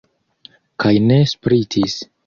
Kaj 0.85 0.95
ne 1.11 1.21
spritis. 1.35 2.05